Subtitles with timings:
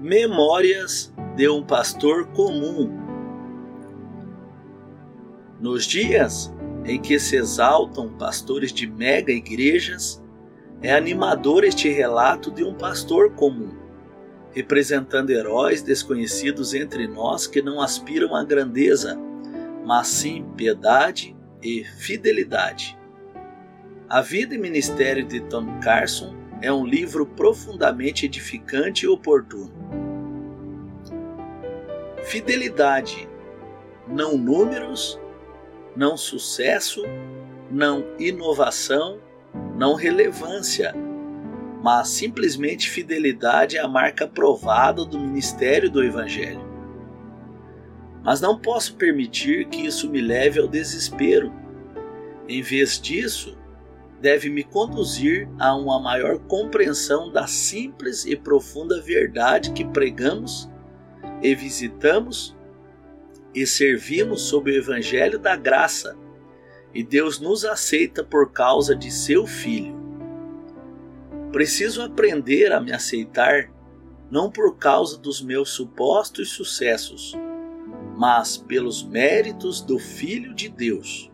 [0.00, 2.90] Memórias de um pastor comum.
[5.60, 6.50] Nos dias
[6.86, 10.24] em que se exaltam pastores de mega igrejas,
[10.80, 13.76] é animador este relato de um pastor comum,
[14.52, 19.20] representando heróis desconhecidos entre nós que não aspiram à grandeza,
[19.84, 22.98] mas sim piedade e fidelidade.
[24.08, 29.72] A vida e ministério de Tom Carson é um livro profundamente edificante e oportuno.
[32.24, 33.28] Fidelidade,
[34.06, 35.18] não números,
[35.96, 37.02] não sucesso,
[37.70, 39.18] não inovação,
[39.76, 40.94] não relevância,
[41.82, 46.68] mas simplesmente fidelidade é a marca provada do ministério do Evangelho.
[48.22, 51.52] Mas não posso permitir que isso me leve ao desespero.
[52.46, 53.56] Em vez disso,
[54.20, 60.68] deve me conduzir a uma maior compreensão da simples e profunda verdade que pregamos
[61.42, 62.56] e visitamos
[63.54, 66.16] e servimos sob o Evangelho da Graça,
[66.94, 69.98] e Deus nos aceita por causa de seu Filho.
[71.50, 73.72] Preciso aprender a me aceitar
[74.30, 77.34] não por causa dos meus supostos sucessos,
[78.16, 81.29] mas pelos méritos do Filho de Deus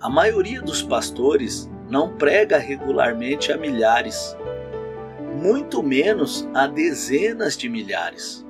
[0.00, 4.36] a maioria dos pastores não prega regularmente a milhares,
[5.42, 8.44] muito menos a dezenas de milhares.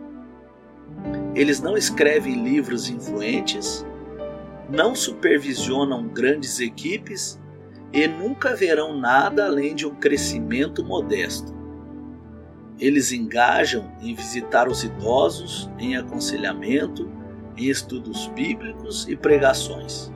[1.34, 3.86] Eles não escrevem livros influentes,
[4.68, 7.40] não supervisionam grandes equipes
[7.92, 11.54] e nunca verão nada além de um crescimento modesto.
[12.78, 17.10] Eles engajam em visitar os idosos, em aconselhamento,
[17.56, 20.12] em estudos bíblicos e pregações.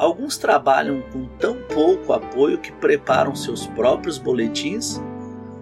[0.00, 4.98] Alguns trabalham com tão pouco apoio que preparam seus próprios boletins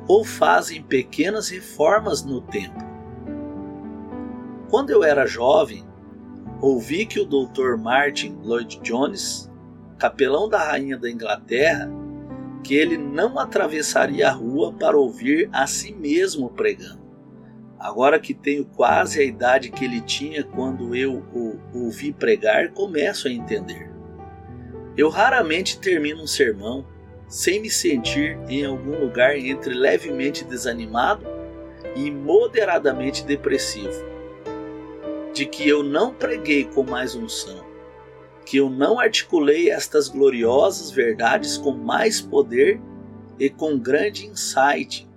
[0.07, 2.87] ou fazem pequenas reformas no templo.
[4.71, 5.85] Quando eu era jovem,
[6.61, 7.77] ouvi que o Dr.
[7.83, 9.51] Martin Lloyd Jones,
[9.99, 11.91] capelão da rainha da Inglaterra,
[12.63, 17.03] que ele não atravessaria a rua para ouvir a si mesmo pregando.
[17.77, 23.27] Agora que tenho quase a idade que ele tinha quando eu o ouvi pregar, começo
[23.27, 23.98] a entender.
[24.99, 26.85] Eu raramente termino um sermão
[27.29, 31.25] sem me sentir em algum lugar entre levemente desanimado
[31.95, 34.05] e moderadamente depressivo.
[35.33, 37.65] De que eu não preguei com mais unção,
[38.45, 42.81] que eu não articulei estas gloriosas verdades com mais poder
[43.39, 45.09] e com grande insight,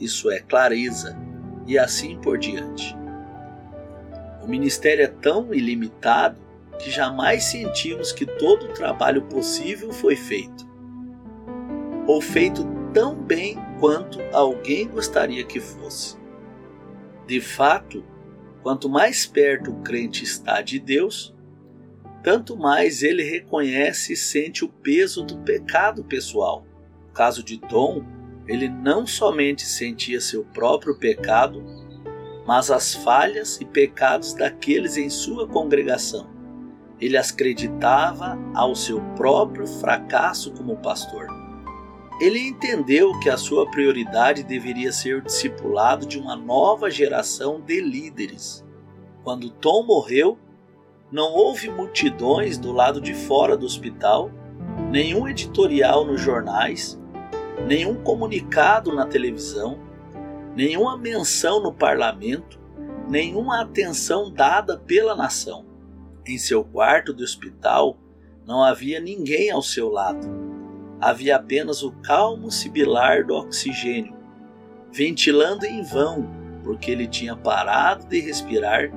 [0.00, 1.16] isso é, clareza,
[1.64, 2.96] e assim por diante.
[4.42, 6.45] O ministério é tão ilimitado
[6.76, 10.66] que jamais sentimos que todo o trabalho possível foi feito,
[12.06, 16.16] ou feito tão bem quanto alguém gostaria que fosse.
[17.26, 18.04] De fato,
[18.62, 21.34] quanto mais perto o crente está de Deus,
[22.22, 26.64] tanto mais ele reconhece e sente o peso do pecado pessoal.
[27.06, 28.04] No caso de Tom,
[28.46, 31.64] ele não somente sentia seu próprio pecado,
[32.46, 36.35] mas as falhas e pecados daqueles em sua congregação
[37.00, 41.26] ele acreditava ao seu próprio fracasso como pastor.
[42.20, 47.80] Ele entendeu que a sua prioridade deveria ser o discipulado de uma nova geração de
[47.80, 48.64] líderes.
[49.22, 50.38] Quando Tom morreu,
[51.12, 54.30] não houve multidões do lado de fora do hospital,
[54.90, 56.98] nenhum editorial nos jornais,
[57.66, 59.78] nenhum comunicado na televisão,
[60.54, 62.58] nenhuma menção no parlamento,
[63.08, 65.66] nenhuma atenção dada pela nação.
[66.28, 67.96] Em seu quarto do hospital
[68.44, 70.26] não havia ninguém ao seu lado.
[71.00, 74.12] Havia apenas o calmo sibilar do oxigênio,
[74.90, 76.28] ventilando em vão,
[76.64, 78.90] porque ele tinha parado de respirar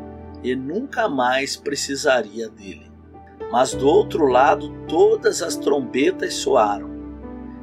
[0.43, 2.91] e nunca mais precisaria dele.
[3.51, 6.89] Mas do outro lado, todas as trombetas soaram.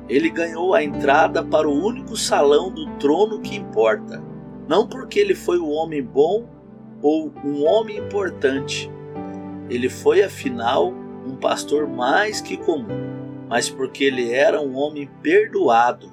[0.08, 4.22] Ele ganhou a entrada para o único salão do trono que importa,
[4.68, 6.48] não porque ele foi um homem bom
[7.02, 8.88] ou um homem importante,
[9.68, 10.92] ele foi, afinal,
[11.26, 16.12] um pastor mais que comum, mas porque ele era um homem perdoado.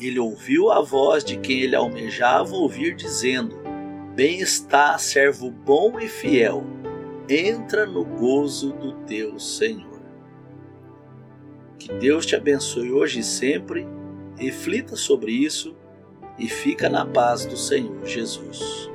[0.00, 3.56] Ele ouviu a voz de quem ele almejava ouvir, dizendo:
[4.14, 6.64] Bem está, servo bom e fiel,
[7.28, 10.00] entra no gozo do teu Senhor.
[11.78, 13.86] Que Deus te abençoe hoje e sempre,
[14.36, 15.76] reflita sobre isso
[16.38, 18.90] e fica na paz do Senhor Jesus.